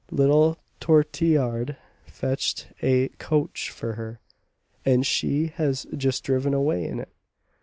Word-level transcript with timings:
Little 0.09 0.57
Tortillard 0.79 1.77
fetched 2.07 2.69
a 2.81 3.09
coach 3.19 3.69
for 3.69 3.93
her, 3.93 4.19
and 4.83 5.05
she 5.05 5.51
has 5.57 5.85
just 5.95 6.23
driven 6.23 6.55
away 6.55 6.87
in 6.87 7.01
it. 7.01 7.09